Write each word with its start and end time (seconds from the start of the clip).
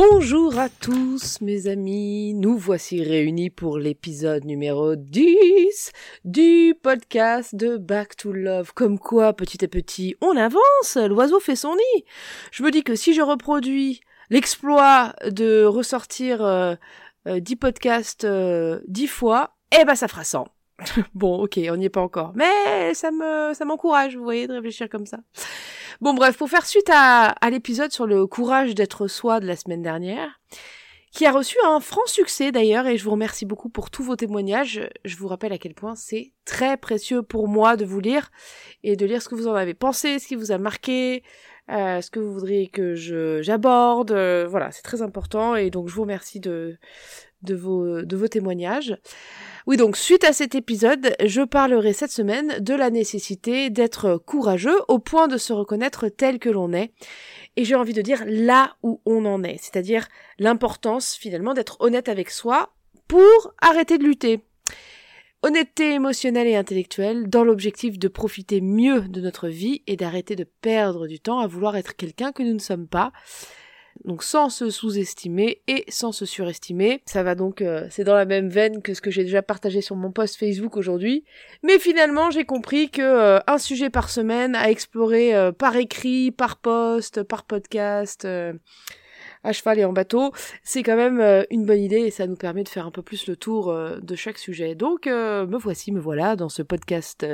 Bonjour 0.00 0.56
à 0.60 0.68
tous 0.68 1.40
mes 1.40 1.66
amis, 1.66 2.32
nous 2.32 2.56
voici 2.56 3.02
réunis 3.02 3.50
pour 3.50 3.78
l'épisode 3.78 4.44
numéro 4.44 4.94
10 4.94 5.90
du 6.24 6.76
podcast 6.80 7.56
de 7.56 7.76
Back 7.76 8.16
to 8.16 8.30
Love. 8.30 8.72
Comme 8.74 9.00
quoi, 9.00 9.32
petit 9.32 9.64
à 9.64 9.66
petit, 9.66 10.14
on 10.20 10.36
avance, 10.36 10.96
l'oiseau 10.96 11.40
fait 11.40 11.56
son 11.56 11.74
nid. 11.74 12.04
Je 12.52 12.62
me 12.62 12.70
dis 12.70 12.84
que 12.84 12.94
si 12.94 13.12
je 13.12 13.22
reproduis 13.22 13.98
l'exploit 14.30 15.16
de 15.28 15.64
ressortir 15.64 16.44
euh, 16.44 16.76
10 17.26 17.56
podcasts 17.56 18.22
euh, 18.22 18.78
10 18.86 19.08
fois, 19.08 19.56
eh 19.76 19.84
ben 19.84 19.96
ça 19.96 20.06
fera 20.06 20.22
100. 20.22 20.46
bon, 21.14 21.42
ok, 21.42 21.58
on 21.72 21.76
n'y 21.76 21.86
est 21.86 21.90
pas 21.90 22.02
encore. 22.02 22.34
Mais 22.36 22.94
ça 22.94 23.10
me, 23.10 23.52
ça 23.52 23.64
m'encourage, 23.64 24.16
vous 24.16 24.22
voyez, 24.22 24.46
de 24.46 24.54
réfléchir 24.54 24.88
comme 24.88 25.06
ça. 25.06 25.18
Bon, 26.00 26.14
bref, 26.14 26.36
pour 26.36 26.48
faire 26.48 26.64
suite 26.64 26.88
à, 26.92 27.34
l'épisode 27.50 27.90
sur 27.90 28.06
le 28.06 28.24
courage 28.28 28.76
d'être 28.76 29.08
soi 29.08 29.40
de 29.40 29.46
la 29.46 29.56
semaine 29.56 29.82
dernière, 29.82 30.40
qui 31.10 31.26
a 31.26 31.32
reçu 31.32 31.56
un 31.66 31.80
franc 31.80 32.06
succès 32.06 32.52
d'ailleurs, 32.52 32.86
et 32.86 32.96
je 32.96 33.02
vous 33.02 33.10
remercie 33.10 33.44
beaucoup 33.44 33.68
pour 33.68 33.90
tous 33.90 34.04
vos 34.04 34.14
témoignages. 34.14 34.88
Je 35.04 35.16
vous 35.16 35.26
rappelle 35.26 35.52
à 35.52 35.58
quel 35.58 35.74
point 35.74 35.96
c'est 35.96 36.32
très 36.44 36.76
précieux 36.76 37.22
pour 37.22 37.48
moi 37.48 37.76
de 37.76 37.84
vous 37.84 37.98
lire 37.98 38.30
et 38.84 38.94
de 38.94 39.06
lire 39.06 39.20
ce 39.20 39.28
que 39.28 39.34
vous 39.34 39.48
en 39.48 39.56
avez 39.56 39.74
pensé, 39.74 40.20
ce 40.20 40.28
qui 40.28 40.36
vous 40.36 40.52
a 40.52 40.58
marqué, 40.58 41.24
euh, 41.68 42.00
ce 42.00 42.12
que 42.12 42.20
vous 42.20 42.32
voudriez 42.32 42.68
que 42.68 42.94
j'aborde. 43.42 44.12
Euh, 44.12 44.46
voilà, 44.48 44.70
c'est 44.70 44.82
très 44.82 45.02
important 45.02 45.56
et 45.56 45.68
donc 45.70 45.88
je 45.88 45.94
vous 45.96 46.02
remercie 46.02 46.38
de 46.38 46.78
de 47.42 47.54
vos 47.54 48.02
de 48.02 48.16
vos 48.16 48.28
témoignages. 48.28 48.96
Oui, 49.68 49.76
donc 49.76 49.98
suite 49.98 50.24
à 50.24 50.32
cet 50.32 50.54
épisode, 50.54 51.14
je 51.22 51.42
parlerai 51.42 51.92
cette 51.92 52.10
semaine 52.10 52.58
de 52.58 52.72
la 52.74 52.88
nécessité 52.88 53.68
d'être 53.68 54.16
courageux 54.16 54.78
au 54.88 54.98
point 54.98 55.28
de 55.28 55.36
se 55.36 55.52
reconnaître 55.52 56.08
tel 56.08 56.38
que 56.38 56.48
l'on 56.48 56.72
est. 56.72 56.90
Et 57.56 57.66
j'ai 57.66 57.74
envie 57.74 57.92
de 57.92 58.00
dire 58.00 58.22
là 58.26 58.76
où 58.82 59.02
on 59.04 59.26
en 59.26 59.42
est, 59.42 59.58
c'est-à-dire 59.60 60.08
l'importance 60.38 61.16
finalement 61.16 61.52
d'être 61.52 61.76
honnête 61.80 62.08
avec 62.08 62.30
soi 62.30 62.72
pour 63.08 63.52
arrêter 63.60 63.98
de 63.98 64.04
lutter. 64.04 64.40
Honnêteté 65.42 65.92
émotionnelle 65.92 66.46
et 66.46 66.56
intellectuelle 66.56 67.28
dans 67.28 67.44
l'objectif 67.44 67.98
de 67.98 68.08
profiter 68.08 68.60
mieux 68.60 69.02
de 69.02 69.20
notre 69.20 69.48
vie 69.48 69.82
et 69.86 69.96
d'arrêter 69.96 70.34
de 70.34 70.44
perdre 70.44 71.06
du 71.06 71.20
temps 71.20 71.40
à 71.40 71.46
vouloir 71.46 71.76
être 71.76 71.94
quelqu'un 71.94 72.32
que 72.32 72.42
nous 72.42 72.54
ne 72.54 72.58
sommes 72.58 72.88
pas 72.88 73.12
donc 74.04 74.22
sans 74.22 74.48
se 74.48 74.70
sous-estimer 74.70 75.62
et 75.66 75.84
sans 75.88 76.12
se 76.12 76.24
surestimer. 76.24 77.02
Ça 77.06 77.22
va 77.22 77.34
donc, 77.34 77.62
euh, 77.62 77.86
c'est 77.90 78.04
dans 78.04 78.14
la 78.14 78.24
même 78.24 78.48
veine 78.48 78.82
que 78.82 78.94
ce 78.94 79.00
que 79.00 79.10
j'ai 79.10 79.24
déjà 79.24 79.42
partagé 79.42 79.80
sur 79.80 79.96
mon 79.96 80.12
post 80.12 80.36
Facebook 80.36 80.76
aujourd'hui. 80.76 81.24
Mais 81.62 81.78
finalement, 81.78 82.30
j'ai 82.30 82.44
compris 82.44 82.90
que 82.90 83.02
euh, 83.02 83.38
un 83.46 83.58
sujet 83.58 83.90
par 83.90 84.10
semaine 84.10 84.54
à 84.54 84.70
explorer 84.70 85.34
euh, 85.34 85.52
par 85.52 85.76
écrit, 85.76 86.30
par 86.30 86.58
post, 86.58 87.22
par 87.22 87.44
podcast. 87.44 88.26
à 89.44 89.52
cheval 89.52 89.78
et 89.78 89.84
en 89.84 89.92
bateau, 89.92 90.32
c'est 90.64 90.82
quand 90.82 90.96
même 90.96 91.46
une 91.50 91.64
bonne 91.64 91.80
idée 91.80 92.00
et 92.00 92.10
ça 92.10 92.26
nous 92.26 92.34
permet 92.34 92.64
de 92.64 92.68
faire 92.68 92.86
un 92.86 92.90
peu 92.90 93.02
plus 93.02 93.28
le 93.28 93.36
tour 93.36 93.72
de 93.72 94.14
chaque 94.16 94.36
sujet. 94.36 94.74
Donc 94.74 95.06
me 95.06 95.56
voici, 95.56 95.92
me 95.92 96.00
voilà 96.00 96.34
dans 96.34 96.48
ce 96.48 96.62
podcast 96.62 97.24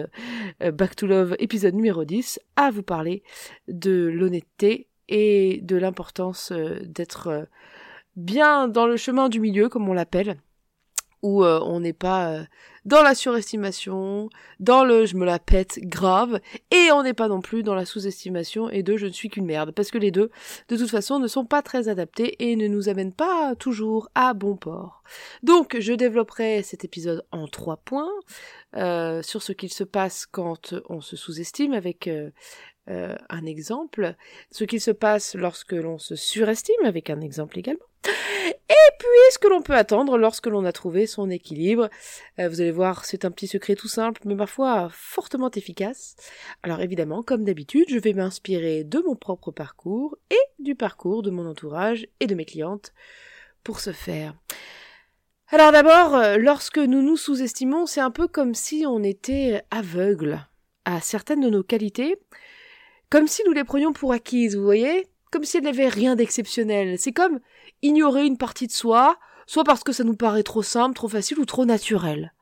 Back 0.60 0.96
to 0.96 1.06
Love 1.06 1.34
épisode 1.38 1.74
numéro 1.74 2.04
10 2.04 2.40
à 2.56 2.70
vous 2.70 2.82
parler 2.82 3.22
de 3.68 4.10
l'honnêteté 4.12 4.88
et 5.08 5.60
de 5.62 5.76
l'importance 5.76 6.52
euh, 6.52 6.80
d'être 6.84 7.28
euh, 7.28 7.44
bien 8.16 8.68
dans 8.68 8.86
le 8.86 8.96
chemin 8.96 9.28
du 9.28 9.40
milieu, 9.40 9.68
comme 9.68 9.88
on 9.88 9.92
l'appelle, 9.92 10.36
où 11.22 11.42
euh, 11.42 11.58
on 11.62 11.80
n'est 11.80 11.94
pas 11.94 12.44
dans 12.84 13.02
la 13.02 13.14
surestimation, 13.14 14.28
dans 14.60 14.84
le 14.84 15.06
je 15.06 15.16
me 15.16 15.24
la 15.24 15.38
pète 15.38 15.80
grave, 15.82 16.38
et 16.70 16.92
on 16.92 17.02
n'est 17.02 17.14
pas 17.14 17.28
non 17.28 17.40
plus 17.40 17.62
dans 17.62 17.74
la 17.74 17.86
sous-estimation 17.86 18.68
et 18.68 18.82
de 18.82 18.98
je 18.98 19.06
ne 19.06 19.12
suis 19.12 19.30
qu'une 19.30 19.46
merde, 19.46 19.72
parce 19.72 19.90
que 19.90 19.96
les 19.96 20.10
deux, 20.10 20.30
de 20.68 20.76
toute 20.76 20.90
façon, 20.90 21.18
ne 21.18 21.26
sont 21.26 21.46
pas 21.46 21.62
très 21.62 21.88
adaptés 21.88 22.50
et 22.50 22.56
ne 22.56 22.68
nous 22.68 22.90
amènent 22.90 23.14
pas 23.14 23.54
toujours 23.56 24.10
à 24.14 24.34
bon 24.34 24.56
port. 24.56 25.02
Donc, 25.42 25.76
je 25.80 25.94
développerai 25.94 26.62
cet 26.62 26.84
épisode 26.84 27.24
en 27.32 27.48
trois 27.48 27.78
points. 27.78 28.12
sur 28.74 29.42
ce 29.42 29.52
qu'il 29.52 29.72
se 29.72 29.84
passe 29.84 30.26
quand 30.26 30.74
on 30.90 31.00
se 31.00 31.16
sous-estime 31.16 31.72
avec 31.72 32.08
un 32.86 33.46
exemple, 33.46 34.14
ce 34.50 34.64
qui 34.64 34.80
se 34.80 34.90
passe 34.90 35.34
lorsque 35.34 35.72
l'on 35.72 35.98
se 35.98 36.16
surestime, 36.16 36.84
avec 36.84 37.10
un 37.10 37.20
exemple 37.20 37.58
également, 37.58 37.86
et 38.46 38.92
puis 38.98 39.08
ce 39.30 39.38
que 39.38 39.48
l'on 39.48 39.62
peut 39.62 39.74
attendre 39.74 40.18
lorsque 40.18 40.46
l'on 40.46 40.64
a 40.64 40.72
trouvé 40.72 41.06
son 41.06 41.30
équilibre? 41.30 41.88
Euh, 42.38 42.48
vous 42.48 42.60
allez 42.60 42.70
voir, 42.70 43.04
c'est 43.04 43.24
un 43.24 43.30
petit 43.30 43.46
secret 43.46 43.74
tout 43.74 43.88
simple, 43.88 44.22
mais 44.24 44.36
parfois 44.36 44.88
fortement 44.92 45.50
efficace. 45.50 46.16
Alors 46.62 46.80
évidemment, 46.80 47.22
comme 47.22 47.44
d'habitude, 47.44 47.86
je 47.88 47.98
vais 47.98 48.12
m'inspirer 48.12 48.84
de 48.84 49.00
mon 49.00 49.16
propre 49.16 49.50
parcours 49.50 50.16
et 50.30 50.62
du 50.62 50.74
parcours 50.74 51.22
de 51.22 51.30
mon 51.30 51.46
entourage 51.46 52.06
et 52.20 52.26
de 52.26 52.34
mes 52.34 52.44
clientes 52.44 52.92
pour 53.62 53.80
ce 53.80 53.92
faire. 53.92 54.34
Alors 55.48 55.72
d'abord, 55.72 56.14
euh, 56.14 56.36
lorsque 56.36 56.78
nous 56.78 57.02
nous 57.02 57.16
sous-estimons, 57.16 57.86
c'est 57.86 58.00
un 58.00 58.10
peu 58.10 58.28
comme 58.28 58.54
si 58.54 58.84
on 58.86 59.02
était 59.02 59.62
aveugle 59.70 60.46
à 60.84 61.00
certaines 61.00 61.40
de 61.40 61.50
nos 61.50 61.62
qualités, 61.62 62.16
comme 63.14 63.28
si 63.28 63.44
nous 63.46 63.52
les 63.52 63.62
prenions 63.62 63.92
pour 63.92 64.12
acquises, 64.12 64.56
vous 64.56 64.64
voyez? 64.64 65.06
Comme 65.30 65.44
si 65.44 65.56
elles 65.56 65.62
n'avaient 65.62 65.86
rien 65.86 66.16
d'exceptionnel. 66.16 66.98
C'est 66.98 67.12
comme 67.12 67.38
ignorer 67.80 68.26
une 68.26 68.36
partie 68.36 68.66
de 68.66 68.72
soi, 68.72 69.20
soit 69.46 69.62
parce 69.62 69.84
que 69.84 69.92
ça 69.92 70.02
nous 70.02 70.16
paraît 70.16 70.42
trop 70.42 70.64
simple, 70.64 70.96
trop 70.96 71.06
facile 71.06 71.38
ou 71.38 71.44
trop 71.44 71.64
naturel. 71.64 72.34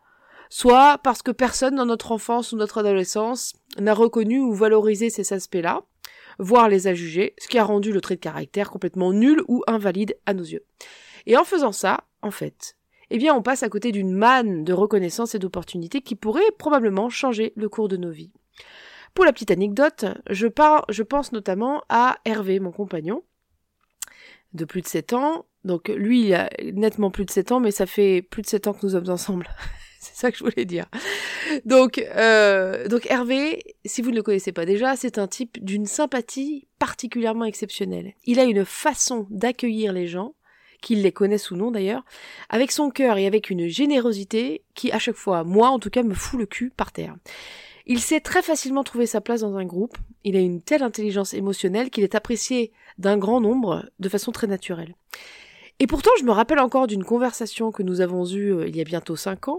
Soit 0.48 0.96
parce 1.04 1.20
que 1.20 1.30
personne 1.30 1.74
dans 1.74 1.84
notre 1.84 2.10
enfance 2.10 2.52
ou 2.52 2.56
notre 2.56 2.78
adolescence 2.78 3.52
n'a 3.78 3.92
reconnu 3.92 4.38
ou 4.38 4.54
valorisé 4.54 5.10
ces 5.10 5.34
aspects-là, 5.34 5.82
voire 6.38 6.70
les 6.70 6.86
a 6.86 6.94
jugés, 6.94 7.34
ce 7.36 7.48
qui 7.48 7.58
a 7.58 7.64
rendu 7.64 7.92
le 7.92 8.00
trait 8.00 8.16
de 8.16 8.20
caractère 8.20 8.70
complètement 8.70 9.12
nul 9.12 9.42
ou 9.48 9.62
invalide 9.66 10.16
à 10.24 10.32
nos 10.32 10.42
yeux. 10.42 10.64
Et 11.26 11.36
en 11.36 11.44
faisant 11.44 11.72
ça, 11.72 12.04
en 12.22 12.30
fait, 12.30 12.78
eh 13.10 13.18
bien 13.18 13.34
on 13.34 13.42
passe 13.42 13.62
à 13.62 13.68
côté 13.68 13.92
d'une 13.92 14.14
manne 14.14 14.64
de 14.64 14.72
reconnaissance 14.72 15.34
et 15.34 15.38
d'opportunités 15.38 16.00
qui 16.00 16.14
pourrait 16.14 16.40
probablement 16.56 17.10
changer 17.10 17.52
le 17.56 17.68
cours 17.68 17.88
de 17.88 17.98
nos 17.98 18.10
vies. 18.10 18.32
Pour 19.14 19.24
la 19.24 19.32
petite 19.32 19.50
anecdote, 19.50 20.06
je, 20.30 20.46
je 20.88 21.02
pense 21.02 21.32
notamment 21.32 21.82
à 21.88 22.18
Hervé, 22.24 22.60
mon 22.60 22.72
compagnon, 22.72 23.22
de 24.54 24.64
plus 24.64 24.80
de 24.80 24.86
7 24.86 25.12
ans. 25.12 25.46
Donc 25.64 25.88
lui, 25.88 26.26
il 26.26 26.34
a 26.34 26.50
nettement 26.72 27.10
plus 27.10 27.24
de 27.24 27.30
7 27.30 27.52
ans, 27.52 27.60
mais 27.60 27.70
ça 27.70 27.86
fait 27.86 28.22
plus 28.22 28.42
de 28.42 28.46
7 28.46 28.66
ans 28.66 28.72
que 28.72 28.84
nous 28.84 28.92
sommes 28.92 29.10
ensemble. 29.10 29.48
c'est 30.00 30.16
ça 30.16 30.32
que 30.32 30.38
je 30.38 30.44
voulais 30.44 30.64
dire. 30.64 30.86
Donc, 31.64 31.98
euh, 31.98 32.88
donc 32.88 33.06
Hervé, 33.10 33.62
si 33.84 34.02
vous 34.02 34.10
ne 34.10 34.16
le 34.16 34.22
connaissez 34.22 34.52
pas 34.52 34.64
déjà, 34.64 34.96
c'est 34.96 35.18
un 35.18 35.28
type 35.28 35.62
d'une 35.62 35.86
sympathie 35.86 36.66
particulièrement 36.78 37.44
exceptionnelle. 37.44 38.14
Il 38.24 38.40
a 38.40 38.44
une 38.44 38.64
façon 38.64 39.26
d'accueillir 39.30 39.92
les 39.92 40.08
gens, 40.08 40.34
qu'il 40.80 41.02
les 41.02 41.12
connaisse 41.12 41.50
ou 41.50 41.56
non 41.56 41.70
d'ailleurs, 41.70 42.04
avec 42.48 42.72
son 42.72 42.90
cœur 42.90 43.16
et 43.16 43.26
avec 43.26 43.50
une 43.50 43.68
générosité 43.68 44.64
qui, 44.74 44.90
à 44.90 44.98
chaque 44.98 45.16
fois, 45.16 45.44
moi 45.44 45.68
en 45.68 45.78
tout 45.78 45.90
cas, 45.90 46.02
me 46.02 46.14
fout 46.14 46.40
le 46.40 46.46
cul 46.46 46.70
par 46.70 46.90
terre. 46.90 47.14
Il 47.86 48.00
sait 48.00 48.20
très 48.20 48.42
facilement 48.42 48.84
trouver 48.84 49.06
sa 49.06 49.20
place 49.20 49.40
dans 49.40 49.56
un 49.56 49.64
groupe, 49.64 49.96
il 50.24 50.36
a 50.36 50.40
une 50.40 50.62
telle 50.62 50.82
intelligence 50.82 51.34
émotionnelle 51.34 51.90
qu'il 51.90 52.04
est 52.04 52.14
apprécié 52.14 52.72
d'un 52.98 53.18
grand 53.18 53.40
nombre 53.40 53.88
de 53.98 54.08
façon 54.08 54.32
très 54.32 54.46
naturelle. 54.46 54.94
Et 55.78 55.88
pourtant, 55.88 56.12
je 56.18 56.24
me 56.24 56.30
rappelle 56.30 56.60
encore 56.60 56.86
d'une 56.86 57.02
conversation 57.02 57.72
que 57.72 57.82
nous 57.82 58.00
avons 58.00 58.24
eue 58.24 58.54
euh, 58.54 58.68
il 58.68 58.76
y 58.76 58.80
a 58.80 58.84
bientôt 58.84 59.16
cinq 59.16 59.48
ans, 59.48 59.58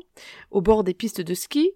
au 0.51 0.61
bord 0.61 0.85
des 0.85 0.93
pistes 0.93 1.19
de 1.19 1.33
ski, 1.33 1.71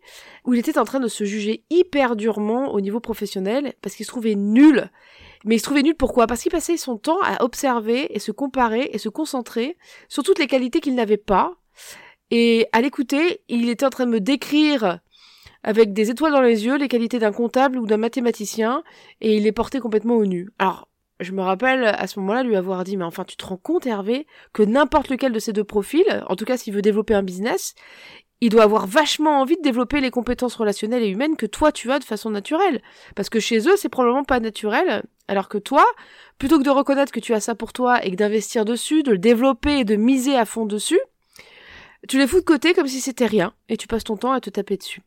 où 0.45 0.53
il 0.53 0.59
était 0.59 0.77
en 0.77 0.85
train 0.85 1.01
de 1.01 1.09
se 1.09 1.25
juger 1.25 1.65
hyper 1.69 2.15
durement 2.15 2.71
au 2.71 2.79
niveau 2.79 3.01
professionnel, 3.01 3.73
parce 3.81 3.95
qu'il 3.95 4.05
se 4.05 4.11
trouvait 4.11 4.35
nul. 4.35 4.89
Mais 5.43 5.55
il 5.55 5.59
se 5.59 5.65
trouvait 5.65 5.83
nul 5.83 5.95
pourquoi? 5.95 6.27
Parce 6.27 6.43
qu'il 6.43 6.51
passait 6.51 6.77
son 6.77 6.97
temps 6.97 7.19
à 7.23 7.43
observer 7.43 8.15
et 8.15 8.19
se 8.19 8.31
comparer 8.31 8.89
et 8.93 8.99
se 8.99 9.09
concentrer 9.09 9.75
sur 10.07 10.23
toutes 10.23 10.39
les 10.39 10.47
qualités 10.47 10.79
qu'il 10.79 10.95
n'avait 10.95 11.17
pas. 11.17 11.55
Et 12.31 12.67
à 12.71 12.81
l'écouter, 12.81 13.41
il 13.49 13.67
était 13.67 13.85
en 13.85 13.89
train 13.89 14.05
de 14.05 14.11
me 14.11 14.21
décrire 14.21 14.99
avec 15.63 15.93
des 15.93 16.09
étoiles 16.09 16.31
dans 16.31 16.41
les 16.41 16.65
yeux, 16.65 16.77
les 16.77 16.87
qualités 16.87 17.19
d'un 17.19 17.31
comptable 17.31 17.77
ou 17.77 17.85
d'un 17.85 17.97
mathématicien, 17.97 18.83
et 19.21 19.37
il 19.37 19.47
est 19.47 19.51
porté 19.51 19.79
complètement 19.79 20.15
au 20.15 20.25
nu. 20.25 20.49
Alors, 20.59 20.87
je 21.19 21.31
me 21.31 21.41
rappelle 21.41 21.85
à 21.85 22.07
ce 22.07 22.19
moment-là 22.19 22.43
lui 22.43 22.55
avoir 22.55 22.83
dit, 22.83 22.95
mais 22.95 23.03
enfin, 23.03 23.23
tu 23.23 23.37
te 23.37 23.45
rends 23.45 23.57
compte, 23.57 23.87
Hervé, 23.87 24.27
que 24.53 24.63
n'importe 24.63 25.09
lequel 25.09 25.31
de 25.31 25.39
ces 25.39 25.53
deux 25.53 25.63
profils, 25.63 26.23
en 26.27 26.35
tout 26.35 26.45
cas 26.45 26.57
s'il 26.57 26.73
veut 26.73 26.81
développer 26.81 27.15
un 27.15 27.23
business, 27.23 27.73
il 28.39 28.49
doit 28.49 28.63
avoir 28.63 28.85
vachement 28.85 29.41
envie 29.41 29.57
de 29.57 29.63
développer 29.63 29.99
les 29.99 30.11
compétences 30.11 30.55
relationnelles 30.55 31.01
et 31.01 31.09
humaines 31.09 31.37
que 31.37 31.47
toi 31.47 31.71
tu 31.71 31.91
as 31.91 31.97
de 31.97 32.03
façon 32.03 32.29
naturelle. 32.29 32.83
Parce 33.15 33.29
que 33.29 33.39
chez 33.39 33.67
eux, 33.67 33.75
c'est 33.77 33.89
probablement 33.89 34.23
pas 34.23 34.39
naturel, 34.39 35.03
alors 35.27 35.49
que 35.49 35.57
toi, 35.57 35.83
plutôt 36.37 36.59
que 36.59 36.63
de 36.63 36.69
reconnaître 36.69 37.11
que 37.11 37.19
tu 37.19 37.33
as 37.33 37.39
ça 37.39 37.55
pour 37.55 37.73
toi 37.73 38.03
et 38.05 38.11
que 38.11 38.15
d'investir 38.15 38.63
dessus, 38.63 39.01
de 39.01 39.11
le 39.11 39.17
développer 39.17 39.79
et 39.79 39.85
de 39.85 39.95
miser 39.95 40.37
à 40.37 40.45
fond 40.45 40.67
dessus, 40.67 40.99
tu 42.07 42.19
les 42.19 42.27
fous 42.27 42.39
de 42.39 42.45
côté 42.45 42.75
comme 42.75 42.87
si 42.87 43.01
c'était 43.01 43.25
rien, 43.25 43.53
et 43.69 43.77
tu 43.77 43.87
passes 43.87 44.03
ton 44.03 44.17
temps 44.17 44.33
à 44.33 44.39
te 44.39 44.51
taper 44.51 44.77
dessus. 44.77 45.01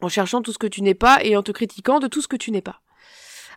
En 0.00 0.08
cherchant 0.08 0.42
tout 0.42 0.52
ce 0.52 0.58
que 0.58 0.66
tu 0.66 0.82
n'es 0.82 0.94
pas 0.94 1.18
et 1.22 1.36
en 1.36 1.42
te 1.42 1.52
critiquant 1.52 1.98
de 1.98 2.06
tout 2.06 2.20
ce 2.20 2.28
que 2.28 2.36
tu 2.36 2.50
n'es 2.50 2.62
pas. 2.62 2.80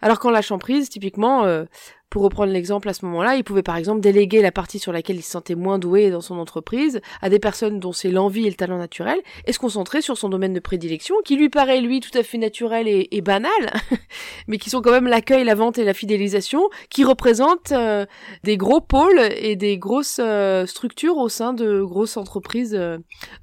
Alors 0.02 0.20
qu'en 0.20 0.30
lâchant 0.30 0.58
prise, 0.58 0.90
typiquement, 0.90 1.44
euh, 1.46 1.66
pour 2.10 2.22
reprendre 2.22 2.54
l'exemple 2.54 2.88
à 2.90 2.94
ce 2.94 3.06
moment-là, 3.06 3.36
il 3.36 3.44
pouvait 3.44 3.64
par 3.64 3.76
exemple 3.76 4.00
déléguer 4.00 4.42
la 4.42 4.52
partie 4.52 4.80
sur 4.80 4.92
laquelle 4.92 5.18
il 5.18 5.24
se 5.24 5.32
sentait 5.32 5.56
moins 5.56 5.80
doué 5.80 6.10
dans 6.10 6.22
son 6.22 6.38
entreprise 6.38 7.02
à 7.22 7.30
des 7.30 7.40
personnes 7.40 7.80
dont 7.80 7.92
c'est 7.92 8.12
l'envie 8.12 8.46
et 8.46 8.50
le 8.50 8.56
talent 8.56 8.78
naturel 8.78 9.20
et 9.46 9.54
se 9.54 9.60
concentrer 9.60 10.02
sur 10.02 10.18
son 10.18 10.30
domaine 10.30 10.54
de 10.54 10.60
prédilection 10.60 11.16
qui 11.26 11.36
lui 11.36 11.50
paraît 11.50 11.82
lui 11.82 12.00
tout 12.00 12.16
à 12.18 12.24
fait 12.24 12.38
naturel 12.38 12.88
et, 12.88 13.22
banal, 13.22 13.52
mais 14.48 14.58
qui 14.58 14.70
sont 14.70 14.82
quand 14.82 14.92
même 14.92 15.08
l'accueil, 15.08 15.44
la 15.44 15.56
vente 15.56 15.78
et 15.78 15.84
la 15.84 15.94
fidélisation 15.94 16.70
qui 16.90 17.04
représentent 17.04 17.72
euh, 17.72 18.06
des 18.44 18.58
gros 18.58 18.82
pôles 18.82 19.20
et 19.36 19.56
des 19.56 19.78
grosses 19.78 20.22
euh, 20.24 20.66
structures 20.66 21.18
au 21.18 21.30
sein 21.30 21.54
de 21.54 21.82
grosses 21.82 22.18
entreprises 22.18 22.80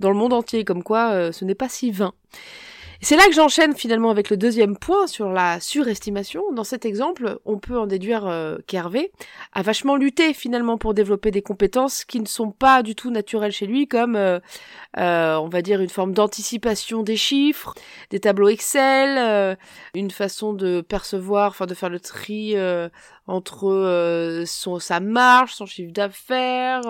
dans 0.00 0.10
le 0.10 0.16
monde 0.16 0.32
entier, 0.32 0.64
comme 0.64 0.82
quoi 0.82 1.32
ce 1.32 1.44
n'est 1.44 1.54
pas 1.54 1.68
si 1.68 1.90
vain. 1.90 2.14
C'est 3.04 3.16
là 3.16 3.26
que 3.26 3.34
j'enchaîne 3.34 3.76
finalement 3.76 4.08
avec 4.08 4.30
le 4.30 4.38
deuxième 4.38 4.78
point 4.78 5.06
sur 5.06 5.28
la 5.28 5.60
surestimation. 5.60 6.42
Dans 6.52 6.64
cet 6.64 6.86
exemple, 6.86 7.38
on 7.44 7.58
peut 7.58 7.78
en 7.78 7.86
déduire 7.86 8.26
euh, 8.26 8.56
qu'Hervé 8.66 9.12
a 9.52 9.60
vachement 9.60 9.96
lutté 9.96 10.32
finalement 10.32 10.78
pour 10.78 10.94
développer 10.94 11.30
des 11.30 11.42
compétences 11.42 12.06
qui 12.06 12.18
ne 12.18 12.24
sont 12.24 12.50
pas 12.50 12.82
du 12.82 12.94
tout 12.94 13.10
naturelles 13.10 13.52
chez 13.52 13.66
lui, 13.66 13.88
comme 13.88 14.16
euh, 14.16 14.40
euh, 14.96 15.36
on 15.36 15.50
va 15.50 15.60
dire 15.60 15.82
une 15.82 15.90
forme 15.90 16.14
d'anticipation 16.14 17.02
des 17.02 17.18
chiffres, 17.18 17.74
des 18.08 18.20
tableaux 18.20 18.48
Excel, 18.48 19.58
une 19.92 20.10
façon 20.10 20.54
de 20.54 20.80
percevoir, 20.80 21.50
enfin 21.50 21.66
de 21.66 21.74
faire 21.74 21.90
le 21.90 22.00
tri 22.00 22.56
entre 23.26 24.44
sa 24.46 25.00
marge, 25.00 25.52
son 25.52 25.66
chiffre 25.66 25.92
d'affaires, 25.92 26.80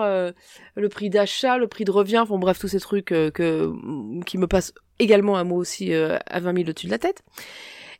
le 0.75 0.89
prix 0.89 1.09
d'achat, 1.09 1.57
le 1.57 1.67
prix 1.67 1.83
de 1.83 1.91
revient, 1.91 2.19
enfin 2.19 2.37
bref 2.37 2.57
tous 2.57 2.69
ces 2.69 2.79
trucs 2.79 3.07
qui 3.07 4.37
me 4.37 4.47
passent 4.47 4.73
également 4.99 5.37
à 5.37 5.43
moi 5.43 5.57
aussi 5.57 5.93
euh, 5.93 6.17
à 6.27 6.39
20 6.39 6.57
000 6.57 6.69
au-dessus 6.69 6.87
de 6.87 6.91
la 6.91 6.99
tête. 6.99 7.23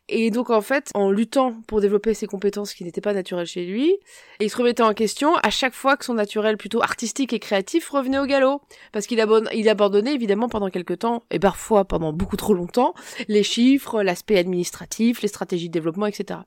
Et 0.07 0.29
donc 0.29 0.51
en 0.51 0.61
fait, 0.61 0.91
en 0.93 1.09
luttant 1.09 1.55
pour 1.65 1.81
développer 1.81 2.13
ses 2.13 2.27
compétences 2.27 2.75
qui 2.75 2.83
n'étaient 2.83 3.01
pas 3.01 3.13
naturelles 3.13 3.47
chez 3.47 3.65
lui, 3.65 3.97
il 4.39 4.51
se 4.51 4.57
remettait 4.57 4.83
en 4.83 4.93
question 4.93 5.35
à 5.37 5.49
chaque 5.49 5.73
fois 5.73 5.97
que 5.97 6.05
son 6.05 6.13
naturel 6.13 6.57
plutôt 6.57 6.83
artistique 6.83 7.33
et 7.33 7.39
créatif 7.39 7.89
revenait 7.89 8.19
au 8.19 8.25
galop. 8.25 8.61
Parce 8.91 9.07
qu'il 9.07 9.23
il 9.53 9.69
abandonnait 9.69 10.13
évidemment 10.13 10.47
pendant 10.47 10.69
quelques 10.69 10.99
temps, 10.99 11.23
et 11.31 11.39
parfois 11.39 11.85
pendant 11.85 12.13
beaucoup 12.13 12.37
trop 12.37 12.53
longtemps, 12.53 12.93
les 13.27 13.41
chiffres, 13.41 14.03
l'aspect 14.03 14.37
administratif, 14.37 15.23
les 15.23 15.27
stratégies 15.27 15.69
de 15.69 15.73
développement, 15.73 16.05
etc. 16.05 16.41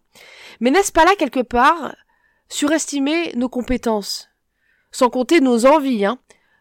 Mais 0.60 0.70
n'est-ce 0.70 0.92
pas 0.92 1.04
là 1.04 1.16
quelque 1.18 1.40
part 1.40 1.96
surestimer 2.48 3.32
nos 3.34 3.48
compétences? 3.48 4.28
Sans 4.92 5.10
compter 5.10 5.40
nos 5.40 5.66
envies, 5.66 6.04
hein 6.04 6.18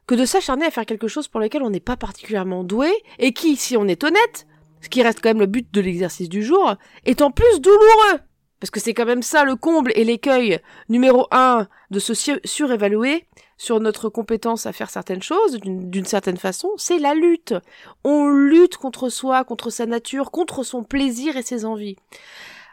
que 0.08 0.16
de 0.16 0.26
s'acharner 0.26 0.66
à 0.66 0.72
faire 0.72 0.86
quelque 0.86 1.08
chose 1.08 1.28
pour 1.28 1.40
lequel 1.40 1.62
on 1.62 1.70
n'est 1.70 1.80
pas 1.80 1.98
particulièrement 1.98 2.64
doué, 2.64 2.92
et 3.20 3.34
qui, 3.34 3.56
si 3.58 3.78
on 3.78 3.88
est 3.88 4.04
honnête, 4.04 4.48
ce 4.82 4.90
qui 4.90 5.04
reste 5.04 5.22
quand 5.22 5.30
même 5.30 5.40
le 5.40 5.46
but 5.46 5.68
de 5.74 5.82
l'exercice 5.82 6.30
du 6.30 6.44
jour, 6.44 6.76
est 7.06 7.22
en 7.22 7.32
plus 7.32 7.60
douloureux. 7.60 8.22
Parce 8.60 8.72
que 8.72 8.80
c'est 8.80 8.94
quand 8.94 9.06
même 9.06 9.22
ça 9.22 9.44
le 9.44 9.56
comble 9.56 9.92
et 9.96 10.04
l'écueil 10.04 10.60
numéro 10.90 11.28
un 11.30 11.68
de 11.92 12.00
se 12.00 12.14
surévaluer 12.44 13.26
sur 13.58 13.80
notre 13.80 14.10
compétence 14.10 14.66
à 14.66 14.74
faire 14.74 14.90
certaines 14.90 15.22
choses 15.22 15.60
d'une 15.62 16.06
certaine 16.06 16.38
façon, 16.38 16.72
c'est 16.78 16.98
la 16.98 17.14
lutte. 17.14 17.54
On 18.04 18.28
lutte 18.28 18.78
contre 18.78 19.10
soi, 19.10 19.44
contre 19.44 19.70
sa 19.70 19.86
nature, 19.86 20.32
contre 20.32 20.64
son 20.64 20.84
plaisir 20.84 21.38
et 21.38 21.44
ses 21.44 21.66
envies. 21.66 21.98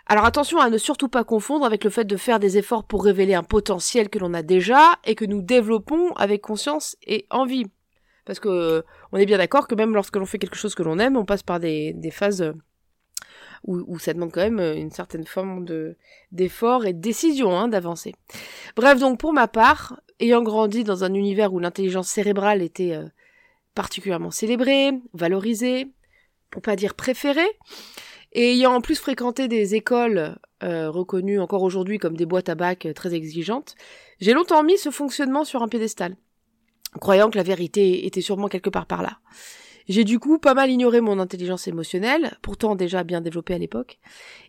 Alors 0.06 0.26
attention 0.26 0.58
à 0.58 0.68
ne 0.68 0.76
surtout 0.76 1.08
pas 1.08 1.24
confondre 1.24 1.64
avec 1.64 1.82
le 1.82 1.90
fait 1.90 2.04
de 2.04 2.16
faire 2.16 2.38
des 2.38 2.58
efforts 2.58 2.84
pour 2.84 3.04
révéler 3.04 3.34
un 3.34 3.42
potentiel 3.42 4.10
que 4.10 4.18
l'on 4.18 4.34
a 4.34 4.42
déjà 4.42 4.98
et 5.04 5.14
que 5.14 5.24
nous 5.24 5.40
développons 5.40 6.12
avec 6.16 6.42
conscience 6.42 6.96
et 7.06 7.26
envie. 7.30 7.66
Parce 8.26 8.38
que 8.38 8.84
on 9.12 9.18
est 9.18 9.26
bien 9.26 9.38
d'accord 9.38 9.66
que 9.66 9.74
même 9.74 9.94
lorsque 9.94 10.16
l'on 10.16 10.26
fait 10.26 10.38
quelque 10.38 10.56
chose 10.56 10.74
que 10.74 10.82
l'on 10.82 10.98
aime, 10.98 11.16
on 11.16 11.24
passe 11.24 11.42
par 11.42 11.58
des, 11.58 11.94
phases 12.12 12.42
euh, 12.42 12.52
où, 13.64 13.98
ça 13.98 14.12
demande 14.12 14.32
quand 14.32 14.42
même 14.42 14.60
euh, 14.60 14.74
une 14.74 14.90
certaine 14.90 15.26
forme 15.26 15.64
de 15.64 15.96
d'effort 16.32 16.84
et 16.84 16.92
de 16.92 17.00
décision 17.00 17.56
hein, 17.56 17.68
d'avancer. 17.68 18.14
Bref, 18.76 18.98
donc 18.98 19.18
pour 19.18 19.32
ma 19.32 19.48
part, 19.48 20.00
ayant 20.20 20.42
grandi 20.42 20.84
dans 20.84 21.04
un 21.04 21.14
univers 21.14 21.52
où 21.54 21.58
l'intelligence 21.58 22.08
cérébrale 22.08 22.60
était 22.60 22.92
euh, 22.92 23.06
particulièrement 23.74 24.30
célébrée, 24.30 24.92
valorisée, 25.14 25.88
pour 26.50 26.62
pas 26.62 26.76
dire 26.76 26.94
préférée, 26.94 27.58
et 28.34 28.52
ayant 28.52 28.74
en 28.74 28.80
plus 28.80 28.96
fréquenté 28.96 29.48
des 29.48 29.74
écoles 29.74 30.36
euh, 30.62 30.90
reconnues 30.90 31.40
encore 31.40 31.62
aujourd'hui 31.62 31.98
comme 31.98 32.16
des 32.16 32.26
boîtes 32.26 32.48
à 32.48 32.54
bac 32.54 32.86
euh, 32.86 32.92
très 32.92 33.14
exigeantes, 33.14 33.76
j'ai 34.20 34.32
longtemps 34.32 34.62
mis 34.62 34.76
ce 34.76 34.90
fonctionnement 34.90 35.44
sur 35.44 35.62
un 35.62 35.68
piédestal, 35.68 36.16
croyant 37.00 37.30
que 37.30 37.36
la 37.36 37.44
vérité 37.44 38.06
était 38.06 38.20
sûrement 38.20 38.48
quelque 38.48 38.70
part 38.70 38.86
par 38.86 39.02
là. 39.02 39.18
J'ai 39.86 40.04
du 40.04 40.18
coup 40.18 40.38
pas 40.38 40.54
mal 40.54 40.70
ignoré 40.70 41.02
mon 41.02 41.18
intelligence 41.18 41.68
émotionnelle, 41.68 42.38
pourtant 42.40 42.74
déjà 42.74 43.04
bien 43.04 43.20
développée 43.20 43.54
à 43.54 43.58
l'époque, 43.58 43.98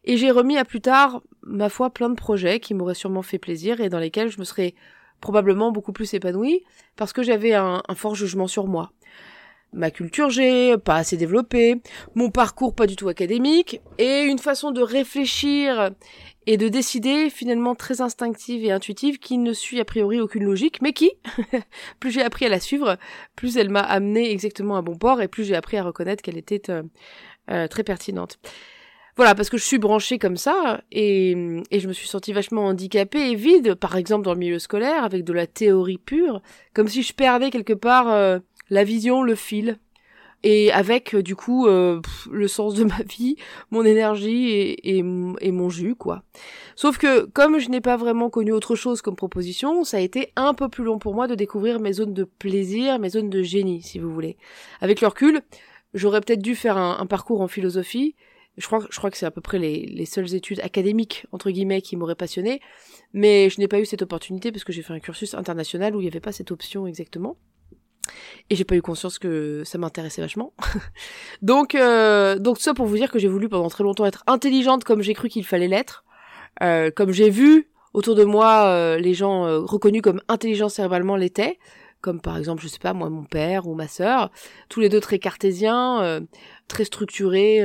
et 0.05 0.17
j'ai 0.17 0.31
remis 0.31 0.57
à 0.57 0.65
plus 0.65 0.81
tard, 0.81 1.21
ma 1.43 1.69
foi, 1.69 1.89
plein 1.89 2.09
de 2.09 2.15
projets 2.15 2.59
qui 2.59 2.73
m'auraient 2.73 2.95
sûrement 2.95 3.21
fait 3.21 3.39
plaisir 3.39 3.81
et 3.81 3.89
dans 3.89 3.99
lesquels 3.99 4.31
je 4.31 4.39
me 4.39 4.45
serais 4.45 4.73
probablement 5.19 5.71
beaucoup 5.71 5.91
plus 5.91 6.13
épanouie, 6.13 6.63
parce 6.95 7.11
que 7.11 7.23
j'avais 7.23 7.53
un 7.53 7.81
fort 7.95 8.15
jugement 8.15 8.47
sur 8.47 8.67
moi 8.67 8.91
ma 9.75 9.92
culture 9.92 10.30
G, 10.30 10.75
pas 10.83 10.95
assez 10.95 11.18
développée, 11.18 11.75
mon 12.16 12.30
parcours 12.31 12.74
pas 12.74 12.88
du 12.88 12.95
tout 12.95 13.10
académique, 13.10 13.81
et 13.98 14.22
une 14.22 14.39
façon 14.39 14.72
de 14.72 14.81
réfléchir 14.81 15.92
et 16.48 16.57
de 16.57 16.68
décider 16.68 17.30
finalement 17.30 17.75
très 17.75 18.01
instinctive 18.01 18.63
et 18.63 18.72
intuitive 18.72 19.19
qui 19.19 19.38
ne 19.38 19.54
suit 19.54 19.80
a 19.80 19.86
priori 19.86 20.19
aucune 20.19 20.44
logique, 20.44 20.81
mais 20.81 20.94
qui, 20.94 21.12
plus 22.00 22.12
j'ai 22.12 22.24
appris 22.24 22.45
à 22.45 22.50
la 22.50 22.60
suivre, 22.60 22.98
plus 23.36 23.57
elle 23.57 23.69
m'a 23.69 23.81
amené 23.81 24.31
exactement 24.31 24.77
à 24.77 24.81
bon 24.81 24.95
port 24.95 25.22
et 25.22 25.27
plus 25.27 25.44
j'ai 25.44 25.56
appris 25.56 25.77
à 25.77 25.83
reconnaître 25.83 26.22
qu'elle 26.22 26.38
était 26.38 26.69
euh, 26.69 26.83
euh, 27.51 27.68
très 27.68 27.83
pertinente. 27.83 28.39
Voilà, 29.18 29.33
parce 29.33 29.50
que 29.50 29.57
je 29.57 29.63
suis 29.63 29.77
branchée 29.77 30.19
comme 30.19 30.36
ça, 30.36 30.81
et, 30.92 31.31
et 31.72 31.80
je 31.80 31.88
me 31.88 31.94
suis 31.94 32.07
sentie 32.07 32.33
vachement 32.33 32.66
handicapée 32.66 33.31
et 33.31 33.36
vide, 33.36 33.75
par 33.75 33.95
exemple 33.95 34.25
dans 34.25 34.33
le 34.33 34.39
milieu 34.39 34.60
scolaire, 34.60 35.06
avec 35.06 35.24
de 35.24 35.31
la 35.31 35.48
théorie 35.48 35.98
pure, 35.98 36.42
comme 36.74 36.89
si 36.89 37.01
je 37.01 37.13
perdais 37.13 37.50
quelque 37.50 37.72
part 37.72 38.12
euh, 38.12 38.39
la 38.69 38.83
vision, 38.83 39.23
le 39.23 39.35
fil, 39.35 39.79
et 40.45 40.71
avec 40.71 41.15
euh, 41.15 41.23
du 41.23 41.35
coup 41.35 41.67
euh, 41.67 42.00
le 42.31 42.47
sens 42.47 42.75
de 42.75 42.83
ma 42.83 43.01
vie, 43.09 43.35
mon 43.71 43.83
énergie 43.83 44.77
et, 44.81 45.01
mon 45.03 45.69
jus 45.69 45.95
quoi. 45.95 46.23
Sauf 46.75 46.97
que 46.97 47.25
comme 47.25 47.59
je 47.59 47.69
n'ai 47.69 47.81
pas 47.81 47.97
vraiment 47.97 48.29
connu 48.29 48.51
autre 48.51 48.75
chose 48.75 49.01
comme 49.01 49.15
proposition, 49.15 49.83
ça 49.83 49.97
a 49.97 50.01
été 50.01 50.31
un 50.35 50.53
peu 50.53 50.69
plus 50.69 50.83
long 50.83 51.00
pour 51.00 51.15
moi 51.15 51.27
de 51.27 51.35
découvrir 51.35 51.79
mes 51.79 51.94
zones 51.94 52.13
de 52.13 52.24
plaisir, 52.24 53.00
mes 53.00 53.10
zones 53.10 53.29
de 53.29 53.41
génie 53.41 53.81
si 53.81 54.00
vous 54.00 54.13
voulez. 54.13 54.38
Avec 54.81 55.01
le 55.01 55.07
recul, 55.07 55.41
j'aurais 55.93 56.22
peut-être 56.22 56.41
dû 56.41 56.55
faire 56.55 56.77
un, 56.77 57.05
parcours 57.07 57.41
en 57.41 57.48
philosophie. 57.48 58.15
Je 58.57 58.67
crois, 58.67 59.12
que 59.12 59.17
c'est 59.17 59.25
à 59.25 59.31
peu 59.31 59.41
près 59.41 59.60
les, 59.60 59.86
les 59.86 60.05
seules 60.05 60.34
études 60.34 60.62
académiques 60.62 61.25
entre 61.34 61.51
guillemets 61.51 61.81
qui 61.81 61.98
m'auraient 61.98 62.15
passionné, 62.15 62.62
mais 63.12 63.50
je 63.50 63.60
n'ai 63.60 63.67
pas 63.67 63.81
eu 63.81 63.86
cette 63.86 64.01
opportunité 64.01 64.51
parce 64.51 64.63
que 64.63 64.72
j'ai 64.72 64.81
fait 64.81 64.93
un 64.93 65.00
cursus 65.00 65.34
international 65.34 65.93
où 65.93 66.00
il 66.00 66.03
n'y 66.03 66.10
avait 66.10 66.22
pas 66.22 66.31
cette 66.31 66.51
option 66.51 66.88
exactement. 66.88 67.36
Et 68.50 68.55
j'ai 68.55 68.63
pas 68.63 68.75
eu 68.75 68.81
conscience 68.81 69.19
que 69.19 69.63
ça 69.65 69.77
m'intéressait 69.77 70.21
vachement. 70.21 70.53
donc, 71.41 71.75
euh, 71.75 72.38
donc 72.38 72.59
ça 72.59 72.74
pour 72.74 72.85
vous 72.85 72.95
dire 72.95 73.12
que 73.12 73.19
j'ai 73.19 73.27
voulu 73.27 73.50
pendant 73.50 73.69
très 73.69 73.83
longtemps 73.83 74.05
être 74.05 74.24
intelligente 74.27 74.83
comme 74.83 75.01
j'ai 75.01 75.13
cru 75.13 75.29
qu'il 75.29 75.45
fallait 75.45 75.67
l'être. 75.67 76.03
Euh, 76.62 76.91
comme 76.91 77.12
j'ai 77.12 77.29
vu 77.29 77.69
autour 77.95 78.15
de 78.15 78.25
moi 78.25 78.65
euh, 78.65 78.97
les 78.97 79.13
gens 79.13 79.45
euh, 79.45 79.59
reconnus 79.59 80.01
comme 80.01 80.21
intelligents 80.27 80.69
cérébralement 80.69 81.15
l'étaient. 81.15 81.57
Comme 82.01 82.21
par 82.21 82.38
exemple, 82.38 82.62
je 82.62 82.67
sais 82.67 82.77
pas, 82.77 82.93
moi, 82.93 83.09
mon 83.09 83.24
père 83.24 83.67
ou 83.67 83.74
ma 83.74 83.88
sœur. 83.88 84.29
Tous 84.69 84.79
les 84.79 84.89
deux 84.89 85.00
très 85.00 85.17
cartésiens, 85.17 86.03
euh, 86.03 86.21
très 86.67 86.83
structurés 86.83 87.62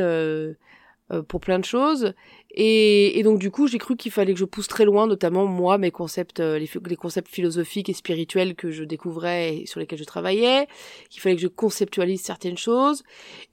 pour 1.29 1.41
plein 1.41 1.59
de 1.59 1.65
choses. 1.65 2.15
Et, 2.53 3.23
donc 3.23 3.39
du 3.39 3.51
coup, 3.51 3.69
j'ai 3.69 3.79
cru 3.79 3.97
qu'il 3.97 4.11
fallait 4.11 4.33
que 4.33 4.39
je 4.39 4.45
pousse 4.45 4.67
très 4.67 4.85
loin, 4.85 5.07
notamment 5.07 5.47
moi, 5.47 5.79
mes 5.79 5.93
concepts, 5.93 6.41
euh, 6.41 6.59
les, 6.59 6.97
concepts 6.97 7.29
philosophiques 7.29 7.89
et 7.89 7.93
spirituels 7.93 8.57
que 8.57 8.73
je 8.73 8.83
découvrais 8.83 9.59
et 9.59 9.67
sur 9.67 9.79
lesquels 9.79 10.01
je 10.01 10.05
travaillais, 10.05 10.67
qu'il 11.11 11.23
fallait 11.23 11.37
que 11.37 11.43
je 11.43 11.49
conceptualise 11.49 12.21
certaines 12.21 12.59
choses. 12.59 13.05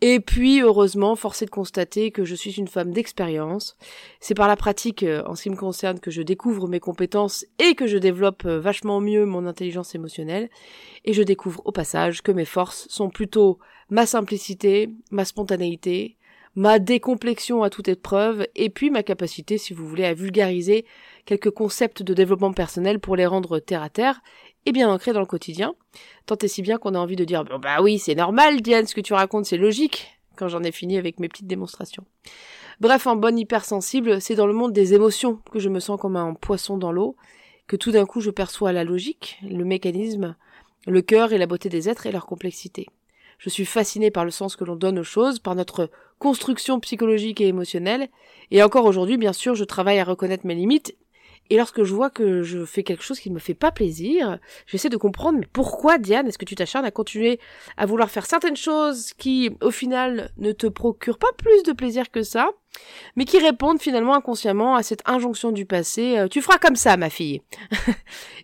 Et 0.02 0.20
puis, 0.20 0.62
heureusement, 0.62 1.16
forcé 1.16 1.46
de 1.46 1.52
constater 1.52 2.10
que 2.10 2.26
je 2.26 2.34
suis 2.34 2.52
une 2.52 2.68
femme 2.68 2.92
d'expérience. 2.92 3.78
C'est 4.20 4.36
par 4.36 4.48
la 4.48 4.56
pratique, 4.56 5.04
euh, 5.04 5.24
en 5.28 5.36
ce 5.36 5.44
qui 5.44 5.52
me 5.52 5.56
concerne, 5.56 6.00
que 6.00 6.12
je 6.12 6.24
découvre 6.24 6.68
mes 6.68 6.80
compétences 6.80 7.46
et 7.60 7.76
que 7.76 7.86
je 7.86 8.00
développe 8.00 8.46
euh, 8.46 8.60
vachement 8.60 9.00
mieux 9.00 9.26
mon 9.26 9.46
intelligence 9.46 9.94
émotionnelle. 9.94 10.50
Et 11.06 11.14
je 11.14 11.22
découvre 11.22 11.62
au 11.66 11.72
passage 11.72 12.24
que 12.24 12.32
mes 12.32 12.46
forces 12.46 12.88
sont 12.90 13.10
plutôt 13.12 13.60
ma 13.90 14.06
simplicité, 14.06 14.90
ma 15.12 15.24
spontanéité, 15.24 16.17
ma 16.58 16.80
décomplexion 16.80 17.62
à 17.62 17.70
toute 17.70 17.88
épreuve, 17.88 18.48
et 18.56 18.72
puis 18.72 18.90
ma 18.90 19.04
capacité, 19.04 19.60
si 19.60 19.76
vous 19.76 19.88
voulez, 19.88 20.06
à 20.06 20.16
vulgariser 20.16 20.86
quelques 21.26 21.52
concepts 21.52 22.02
de 22.02 22.16
développement 22.16 22.52
personnel 22.52 23.00
pour 23.00 23.16
les 23.16 23.28
rendre 23.28 23.60
terre 23.60 23.84
à 23.84 23.90
terre, 23.90 24.22
et 24.66 24.72
bien 24.72 24.90
ancré 24.90 25.14
dans 25.14 25.20
le 25.20 25.28
quotidien. 25.28 25.76
Tant 26.26 26.36
et 26.42 26.48
si 26.48 26.64
bien 26.64 26.80
qu'on 26.80 26.96
a 26.96 27.00
envie 27.00 27.16
de 27.16 27.26
dire 27.26 27.44
bah 27.44 27.84
oui, 27.84 28.00
c'est 28.00 28.16
normal, 28.16 28.62
Diane, 28.62 28.88
ce 28.88 28.96
que 28.96 29.02
tu 29.02 29.14
racontes, 29.14 29.46
c'est 29.46 29.58
logique, 29.58 30.20
quand 30.36 30.48
j'en 30.48 30.64
ai 30.64 30.72
fini 30.72 30.98
avec 30.98 31.20
mes 31.20 31.30
petites 31.30 31.46
démonstrations. 31.46 32.06
Bref, 32.80 33.06
en 33.06 33.16
bonne 33.16 33.38
hypersensible, 33.38 34.20
c'est 34.20 34.36
dans 34.36 34.48
le 34.48 34.54
monde 34.54 34.74
des 34.74 34.96
émotions 34.96 35.40
que 35.52 35.60
je 35.60 35.70
me 35.70 35.80
sens 35.80 36.00
comme 36.00 36.16
un 36.16 36.34
poisson 36.34 36.80
dans 36.80 36.92
l'eau, 36.92 37.16
que 37.68 37.76
tout 37.76 37.92
d'un 37.92 38.08
coup 38.08 38.20
je 38.20 38.32
perçois 38.32 38.72
la 38.72 38.84
logique, 38.84 39.38
le 39.48 39.64
mécanisme, 39.64 40.36
le 40.88 41.02
cœur 41.04 41.34
et 41.34 41.38
la 41.38 41.46
beauté 41.46 41.70
des 41.70 41.88
êtres 41.88 42.08
et 42.08 42.12
leur 42.12 42.26
complexité. 42.26 42.88
Je 43.38 43.50
suis 43.50 43.66
fascinée 43.66 44.12
par 44.12 44.26
le 44.26 44.32
sens 44.32 44.56
que 44.56 44.64
l'on 44.64 44.76
donne 44.76 45.00
aux 45.00 45.04
choses, 45.04 45.40
par 45.40 45.56
notre 45.56 45.90
construction 46.20 46.80
psychologique 46.80 47.42
et 47.42 47.48
émotionnelle, 47.48 48.10
et 48.52 48.64
encore 48.64 48.86
aujourd'hui, 48.86 49.18
bien 49.18 49.34
sûr, 49.34 49.56
je 49.56 49.64
travaille 49.64 50.00
à 50.00 50.04
reconnaître 50.04 50.46
mes 50.46 50.56
limites. 50.56 50.96
Et 51.50 51.58
lorsque 51.58 51.84
je 51.84 51.94
vois 51.94 52.10
que 52.10 52.44
je 52.44 52.66
fais 52.66 52.84
quelque 52.84 53.04
chose 53.04 53.20
qui 53.20 53.30
ne 53.30 53.36
me 53.36 53.40
fait 53.40 53.54
pas 53.54 53.72
plaisir, 53.72 54.38
j'essaie 54.66 54.90
de 54.90 54.98
comprendre 54.98 55.40
mais 55.40 55.48
pourquoi 55.52 55.98
Diane, 55.98 56.28
est-ce 56.28 56.38
que 56.38 56.46
tu 56.46 56.56
t'acharnes 56.56 56.86
à 56.86 56.92
continuer 56.92 57.40
à 57.78 57.86
vouloir 57.86 58.10
faire 58.10 58.26
certaines 58.26 58.58
choses 58.58 59.14
qui 59.14 59.52
au 59.62 59.72
final 59.72 60.32
ne 60.38 60.52
te 60.52 60.68
procurent 60.68 61.20
pas 61.20 61.32
plus 61.38 61.64
de 61.64 61.72
plaisir 61.72 62.12
que 62.12 62.24
ça? 62.24 62.50
Mais 63.16 63.26
qui 63.26 63.40
répondent 63.40 63.82
finalement 63.82 64.16
inconsciemment 64.16 64.76
à 64.76 64.84
cette 64.84 65.02
injonction 65.06 65.52
du 65.52 65.66
passé 65.66 66.18
euh, 66.18 66.28
tu 66.28 66.42
feras 66.42 66.58
comme 66.58 66.76
ça 66.76 66.98
ma 66.98 67.10
fille. 67.10 67.42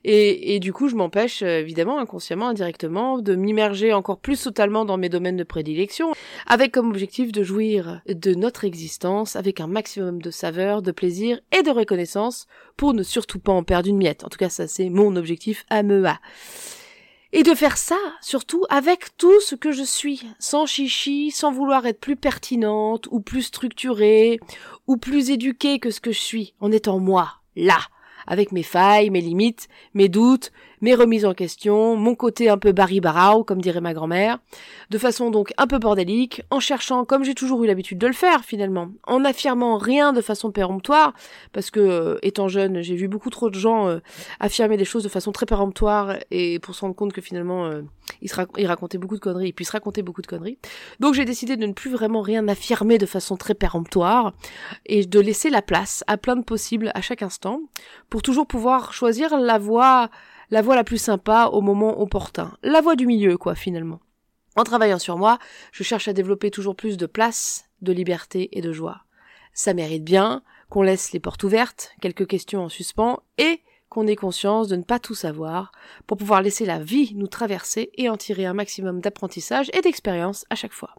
Et, 0.06 0.56
et, 0.56 0.60
du 0.60 0.74
coup 0.74 0.90
je 0.90 0.96
m'empêche 0.96 1.44
euh, 1.44 1.62
évidemment 1.62 1.98
inconsciemment 1.98 2.50
indirectement 2.50 3.20
de 3.20 3.36
m'immerger 3.36 3.94
encore 3.94 4.20
plus 4.20 4.42
totalement 4.42 4.84
dans 4.84 4.98
mes 4.98 5.08
domaines 5.08 5.38
de 5.38 5.46
prédilection 5.46 6.12
avec 6.46 6.74
comme 6.74 6.90
objectif 6.90 7.32
de 7.32 7.42
jouir 7.42 8.02
de 8.06 8.34
notre 8.34 8.66
existence 8.66 9.38
avec 9.38 9.62
un 9.62 9.68
maximum 9.68 10.22
de 10.22 10.30
saveur 10.30 10.82
de 10.82 10.92
plaisir 10.92 11.40
et 11.58 11.64
de 11.64 11.72
reconnaissance 11.72 12.48
pour 12.76 12.94
ne 12.94 13.02
surtout 13.02 13.40
pas 13.40 13.54
en 13.54 13.64
perdre 13.64 13.88
une 13.88 13.98
miette. 13.98 14.26
En 14.26 14.28
tout 14.28 14.38
cas 14.38 14.50
ça 14.50 14.68
c'est 14.68 14.90
mon 14.90 15.16
objectif 15.16 15.64
à 15.70 15.84
MEA 15.84 16.20
et 17.34 17.42
de 17.42 17.56
faire 17.56 17.78
ça, 17.78 17.98
surtout, 18.22 18.64
avec 18.70 19.18
tout 19.18 19.42
ce 19.42 19.56
que 19.56 19.72
je 19.72 19.84
suis, 19.84 20.22
sans 20.38 20.68
chichi, 20.68 21.32
sans 21.32 21.52
vouloir 21.52 21.86
être 21.88 22.00
plus 22.00 22.16
pertinente, 22.16 23.08
ou 23.10 23.20
plus 23.20 23.42
structurée, 23.42 24.40
ou 24.86 24.98
plus 24.98 25.32
éduquée 25.32 25.80
que 25.80 25.90
ce 25.90 26.00
que 26.00 26.12
je 26.12 26.20
suis, 26.20 26.54
en 26.60 26.72
étant 26.72 27.00
moi, 27.00 27.42
là, 27.56 27.80
avec 28.28 28.52
mes 28.52 28.64
failles, 28.64 29.10
mes 29.10 29.22
limites, 29.22 29.68
mes 29.94 30.10
doutes, 30.10 30.52
mes 30.84 30.96
remises 30.96 31.24
en 31.26 31.34
question, 31.34 31.96
mon 31.96 32.14
côté 32.14 32.50
un 32.50 32.58
peu 32.58 32.74
Barry 32.74 33.00
Barrow, 33.00 33.46
comme 33.46 33.62
dirait 33.62 33.80
ma 33.80 33.94
grand-mère, 33.94 34.40
de 34.90 34.98
façon 34.98 35.32
donc 35.32 35.54
un 35.58 35.66
peu 35.66 35.80
bordélique, 35.80 36.42
en 36.50 36.60
cherchant, 36.60 37.06
comme 37.06 37.24
j'ai 37.24 37.36
toujours 37.36 37.64
eu 37.64 37.68
l'habitude 37.68 37.98
de 37.98 38.06
le 38.06 38.14
faire 38.14 38.44
finalement, 38.44 38.90
en 39.08 39.24
affirmant 39.24 39.78
rien 39.78 40.12
de 40.12 40.20
façon 40.20 40.52
péremptoire, 40.52 41.14
parce 41.54 41.72
que 41.72 41.80
euh, 41.80 42.18
étant 42.22 42.50
jeune, 42.50 42.82
j'ai 42.82 42.96
vu 42.96 43.08
beaucoup 43.08 43.30
trop 43.30 43.50
de 43.50 43.58
gens 43.58 43.88
euh, 43.88 44.00
affirmer 44.42 44.76
des 44.76 44.84
choses 44.84 45.04
de 45.04 45.10
façon 45.10 45.32
très 45.32 45.46
péremptoire 45.46 46.18
et 46.32 46.60
pour 46.60 46.76
se 46.76 46.82
rendre 46.82 46.96
compte 46.96 47.14
que 47.14 47.22
finalement 47.22 47.66
euh, 47.66 47.82
ils, 48.22 48.30
se 48.30 48.36
racontaient 48.68 48.98
beaucoup 48.98 49.16
de 49.16 49.22
conneries, 49.22 49.48
ils 49.48 49.54
puissent 49.54 49.70
raconter 49.70 50.02
beaucoup 50.02 50.22
de 50.22 50.28
conneries. 50.28 50.58
Donc 51.00 51.14
j'ai 51.14 51.24
décidé 51.24 51.56
de 51.56 51.66
ne 51.66 51.72
plus 51.72 51.92
vraiment 51.92 52.22
rien 52.22 52.46
affirmer 52.50 52.98
de 52.98 53.06
façon 53.06 53.38
très 53.38 53.54
péremptoire 53.54 54.34
et 54.86 55.06
de 55.06 55.20
laisser 55.22 55.50
la 55.50 55.62
place 55.62 56.04
à 56.08 56.18
plein 56.18 56.36
de 56.36 56.44
possibles 56.44 56.92
à 56.94 57.00
chaque 57.00 57.22
instant 57.22 57.62
pour 58.14 58.22
toujours 58.22 58.46
pouvoir 58.46 58.94
choisir 58.94 59.36
la 59.40 59.58
voie 59.58 60.12
la 60.52 60.62
voie 60.62 60.76
la 60.76 60.84
plus 60.84 61.00
sympa 61.00 61.50
au 61.52 61.62
moment 61.62 62.00
opportun. 62.00 62.56
La 62.62 62.80
voie 62.80 62.96
du 62.96 63.08
milieu, 63.08 63.40
quoi, 63.40 63.56
finalement. 63.56 64.02
En 64.56 64.64
travaillant 64.64 65.00
sur 65.00 65.18
moi, 65.18 65.40
je 65.72 65.82
cherche 65.82 66.08
à 66.08 66.14
développer 66.14 66.52
toujours 66.52 66.76
plus 66.76 66.96
de 66.96 67.08
place, 67.08 67.66
de 67.82 67.92
liberté 67.92 68.56
et 68.56 68.62
de 68.62 68.72
joie. 68.72 69.06
Ça 69.56 69.74
mérite 69.74 70.04
bien 70.04 70.44
qu'on 70.70 70.84
laisse 70.84 71.12
les 71.12 71.20
portes 71.20 71.42
ouvertes, 71.42 71.96
quelques 72.02 72.28
questions 72.28 72.66
en 72.66 72.70
suspens, 72.70 73.24
et 73.40 73.62
qu'on 73.90 74.06
ait 74.06 74.16
conscience 74.16 74.68
de 74.68 74.76
ne 74.76 74.84
pas 74.84 75.00
tout 75.00 75.16
savoir, 75.16 75.72
pour 76.06 76.18
pouvoir 76.18 76.44
laisser 76.44 76.68
la 76.68 76.78
vie 76.78 77.14
nous 77.16 77.26
traverser 77.26 77.90
et 77.96 78.10
en 78.10 78.18
tirer 78.18 78.46
un 78.46 78.54
maximum 78.54 79.02
d'apprentissage 79.02 79.72
et 79.74 79.82
d'expérience 79.82 80.46
à 80.52 80.56
chaque 80.56 80.74
fois. 80.74 80.94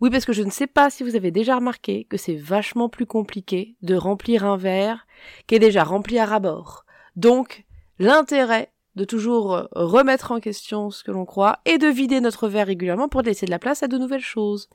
Oui, 0.00 0.10
parce 0.10 0.24
que 0.24 0.32
je 0.32 0.42
ne 0.42 0.50
sais 0.50 0.66
pas 0.66 0.90
si 0.90 1.02
vous 1.02 1.16
avez 1.16 1.30
déjà 1.30 1.56
remarqué 1.56 2.04
que 2.04 2.16
c'est 2.16 2.36
vachement 2.36 2.88
plus 2.88 3.06
compliqué 3.06 3.76
de 3.82 3.94
remplir 3.94 4.44
un 4.44 4.56
verre 4.56 5.06
qui 5.46 5.54
est 5.54 5.60
déjà 5.60 5.84
rempli 5.84 6.18
à 6.18 6.26
rabord. 6.26 6.84
Donc, 7.16 7.64
l'intérêt 7.98 8.72
de 8.96 9.04
toujours 9.04 9.54
euh, 9.54 9.64
remettre 9.72 10.32
en 10.32 10.40
question 10.40 10.90
ce 10.90 11.02
que 11.02 11.10
l'on 11.10 11.24
croit 11.24 11.58
et 11.64 11.78
de 11.78 11.88
vider 11.88 12.20
notre 12.20 12.48
verre 12.48 12.68
régulièrement 12.68 13.08
pour 13.08 13.22
laisser 13.22 13.46
de 13.46 13.50
la 13.50 13.58
place 13.58 13.82
à 13.82 13.88
de 13.88 13.98
nouvelles 13.98 14.20
choses. 14.20 14.68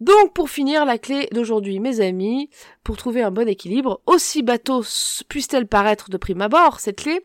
Donc 0.00 0.34
pour 0.34 0.50
finir, 0.50 0.84
la 0.84 0.98
clé 0.98 1.28
d'aujourd'hui, 1.32 1.80
mes 1.80 2.00
amis, 2.00 2.50
pour 2.82 2.96
trouver 2.96 3.22
un 3.22 3.30
bon 3.30 3.48
équilibre, 3.48 4.02
aussi 4.06 4.42
bateau 4.42 4.82
puisse-t-elle 5.28 5.66
paraître 5.66 6.10
de 6.10 6.16
prime 6.16 6.42
abord, 6.42 6.80
cette 6.80 6.98
clé, 6.98 7.22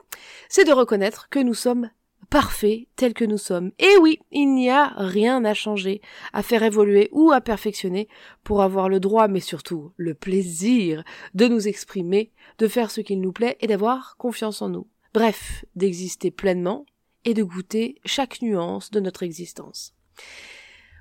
c'est 0.47 0.65
de 0.65 0.71
reconnaître 0.71 1.27
que 1.29 1.39
nous 1.39 1.53
sommes 1.53 1.89
parfaits 2.29 2.87
tels 2.95 3.13
que 3.13 3.25
nous 3.25 3.37
sommes. 3.37 3.71
Et 3.79 3.97
oui, 4.01 4.19
il 4.31 4.53
n'y 4.53 4.69
a 4.69 4.93
rien 4.97 5.43
à 5.45 5.53
changer, 5.53 6.01
à 6.33 6.43
faire 6.43 6.63
évoluer 6.63 7.09
ou 7.11 7.31
à 7.31 7.41
perfectionner 7.41 8.07
pour 8.43 8.61
avoir 8.61 8.89
le 8.89 8.99
droit, 8.99 9.27
mais 9.27 9.39
surtout 9.39 9.91
le 9.97 10.13
plaisir 10.13 11.03
de 11.33 11.47
nous 11.47 11.67
exprimer, 11.67 12.31
de 12.57 12.67
faire 12.67 12.91
ce 12.91 13.01
qu'il 13.01 13.21
nous 13.21 13.31
plaît 13.31 13.57
et 13.61 13.67
d'avoir 13.67 14.15
confiance 14.17 14.61
en 14.61 14.69
nous. 14.69 14.87
Bref, 15.13 15.65
d'exister 15.75 16.31
pleinement 16.31 16.85
et 17.25 17.33
de 17.33 17.43
goûter 17.43 17.95
chaque 18.05 18.41
nuance 18.41 18.91
de 18.91 18.99
notre 18.99 19.23
existence. 19.23 19.95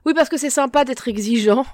Oui, 0.07 0.15
parce 0.15 0.29
que 0.29 0.39
c'est 0.39 0.51
sympa 0.51 0.85
d'être 0.85 1.09
exigeant, 1.09 1.67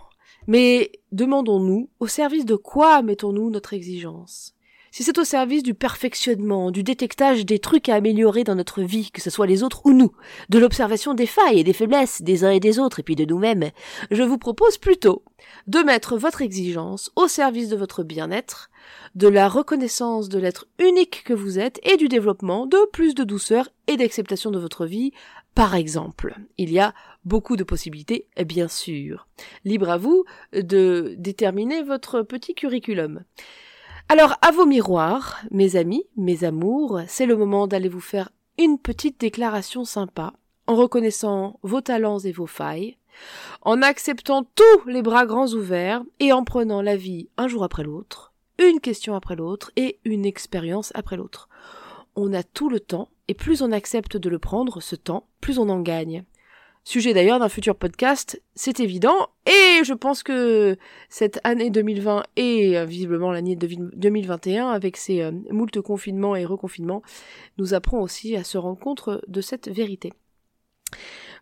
mais 0.46 0.92
demandons-nous, 1.12 1.90
au 2.00 2.06
service 2.06 2.44
de 2.44 2.56
quoi 2.56 3.02
mettons-nous 3.02 3.50
notre 3.50 3.72
exigence? 3.72 4.54
Si 4.94 5.02
c'est 5.02 5.18
au 5.18 5.24
service 5.24 5.64
du 5.64 5.74
perfectionnement, 5.74 6.70
du 6.70 6.84
détectage 6.84 7.44
des 7.44 7.58
trucs 7.58 7.88
à 7.88 7.96
améliorer 7.96 8.44
dans 8.44 8.54
notre 8.54 8.80
vie, 8.80 9.10
que 9.10 9.20
ce 9.20 9.28
soit 9.28 9.48
les 9.48 9.64
autres 9.64 9.84
ou 9.86 9.92
nous, 9.92 10.12
de 10.50 10.60
l'observation 10.60 11.14
des 11.14 11.26
failles 11.26 11.58
et 11.58 11.64
des 11.64 11.72
faiblesses 11.72 12.22
des 12.22 12.44
uns 12.44 12.52
et 12.52 12.60
des 12.60 12.78
autres 12.78 13.00
et 13.00 13.02
puis 13.02 13.16
de 13.16 13.24
nous-mêmes, 13.24 13.70
je 14.12 14.22
vous 14.22 14.38
propose 14.38 14.78
plutôt 14.78 15.24
de 15.66 15.80
mettre 15.80 16.16
votre 16.16 16.42
exigence 16.42 17.10
au 17.16 17.26
service 17.26 17.70
de 17.70 17.76
votre 17.76 18.04
bien-être, 18.04 18.70
de 19.16 19.26
la 19.26 19.48
reconnaissance 19.48 20.28
de 20.28 20.38
l'être 20.38 20.68
unique 20.78 21.24
que 21.24 21.34
vous 21.34 21.58
êtes 21.58 21.80
et 21.82 21.96
du 21.96 22.06
développement 22.06 22.64
de 22.66 22.78
plus 22.92 23.16
de 23.16 23.24
douceur 23.24 23.70
et 23.88 23.96
d'acceptation 23.96 24.52
de 24.52 24.60
votre 24.60 24.86
vie, 24.86 25.10
par 25.56 25.74
exemple. 25.74 26.36
Il 26.56 26.70
y 26.70 26.78
a 26.78 26.94
beaucoup 27.24 27.56
de 27.56 27.64
possibilités, 27.64 28.28
bien 28.46 28.68
sûr. 28.68 29.26
Libre 29.64 29.90
à 29.90 29.98
vous 29.98 30.24
de 30.52 31.16
déterminer 31.18 31.82
votre 31.82 32.22
petit 32.22 32.54
curriculum. 32.54 33.24
Alors, 34.08 34.36
à 34.42 34.50
vos 34.50 34.66
miroirs, 34.66 35.40
mes 35.50 35.76
amis, 35.76 36.04
mes 36.16 36.44
amours, 36.44 37.00
c'est 37.08 37.26
le 37.26 37.36
moment 37.36 37.66
d'aller 37.66 37.88
vous 37.88 38.00
faire 38.00 38.30
une 38.58 38.78
petite 38.78 39.18
déclaration 39.18 39.84
sympa, 39.84 40.34
en 40.66 40.76
reconnaissant 40.76 41.58
vos 41.62 41.80
talents 41.80 42.18
et 42.18 42.30
vos 42.30 42.46
failles, 42.46 42.98
en 43.62 43.80
acceptant 43.82 44.44
tous 44.44 44.88
les 44.88 45.02
bras 45.02 45.24
grands 45.24 45.48
ouverts 45.48 46.02
et 46.20 46.32
en 46.32 46.44
prenant 46.44 46.82
la 46.82 46.96
vie 46.96 47.28
un 47.38 47.48
jour 47.48 47.64
après 47.64 47.82
l'autre, 47.82 48.32
une 48.58 48.80
question 48.80 49.14
après 49.14 49.36
l'autre 49.36 49.72
et 49.76 49.98
une 50.04 50.26
expérience 50.26 50.92
après 50.94 51.16
l'autre. 51.16 51.48
On 52.14 52.32
a 52.34 52.42
tout 52.42 52.68
le 52.68 52.80
temps, 52.80 53.08
et 53.26 53.34
plus 53.34 53.62
on 53.62 53.72
accepte 53.72 54.16
de 54.16 54.28
le 54.28 54.38
prendre, 54.38 54.80
ce 54.80 54.96
temps, 54.96 55.26
plus 55.40 55.58
on 55.58 55.68
en 55.70 55.80
gagne. 55.80 56.24
Sujet 56.86 57.14
d'ailleurs 57.14 57.38
d'un 57.38 57.48
futur 57.48 57.76
podcast, 57.76 58.42
c'est 58.54 58.78
évident. 58.78 59.28
Et 59.46 59.82
je 59.84 59.94
pense 59.94 60.22
que 60.22 60.76
cette 61.08 61.40
année 61.42 61.70
2020 61.70 62.24
et 62.36 62.76
euh, 62.76 62.84
visiblement 62.84 63.32
l'année 63.32 63.56
2021, 63.56 64.68
avec 64.68 64.98
ses 64.98 65.22
euh, 65.22 65.32
moultes 65.50 65.80
confinements 65.80 66.36
et 66.36 66.44
reconfinements, 66.44 67.02
nous 67.56 67.72
apprend 67.72 68.00
aussi 68.00 68.36
à 68.36 68.44
se 68.44 68.58
rendre 68.58 69.22
de 69.26 69.40
cette 69.40 69.68
vérité. 69.68 70.12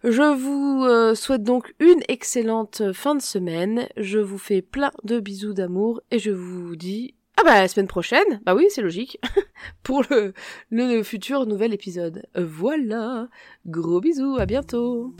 Je 0.05 0.33
vous 0.33 0.85
euh, 0.85 1.17
souhaite 1.17 1.43
donc 1.43 1.75
une 1.81 2.03
excellente 2.07 2.93
fin 2.93 3.17
de 3.17 3.23
semaine. 3.23 3.89
Je 3.97 4.21
vous 4.21 4.39
fais 4.39 4.63
plein 4.63 4.93
de 5.03 5.19
bisous 5.19 5.55
d'amour 5.55 6.01
et 6.13 6.21
je 6.21 6.31
vous 6.31 6.77
dis 6.77 7.17
ah 7.43 7.45
bah 7.45 7.61
la 7.61 7.67
semaine 7.67 7.89
prochaine, 7.89 8.41
bah 8.45 8.55
oui 8.55 8.67
c'est 8.71 8.83
logique, 8.83 9.19
pour 9.83 10.05
le, 10.11 10.33
le 10.71 11.03
futur 11.03 11.45
nouvel 11.45 11.75
épisode. 11.75 12.25
Voilà, 12.37 13.27
gros 13.67 14.01
bisous, 14.01 14.37
à 14.39 14.47
bientôt. 14.47 15.13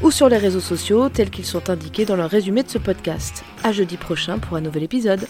ou 0.03 0.11
sur 0.11 0.29
les 0.29 0.37
réseaux 0.37 0.61
sociaux 0.61 1.09
tels 1.09 1.31
qu'ils 1.31 1.47
sont 1.47 1.71
indiqués 1.71 2.05
dans 2.05 2.17
le 2.17 2.27
résumé 2.27 2.63
de 2.63 2.69
ce 2.69 2.77
podcast. 2.77 3.45
À 3.65 3.73
jeudi 3.73 3.97
prochain 3.97 4.39
pour 4.39 4.59
un 4.59 4.61
nouvel 4.61 4.83
épisode. 4.83 5.27